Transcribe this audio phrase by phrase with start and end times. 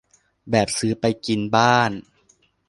[0.51, 1.91] แบบซื้อไปกินบ้าน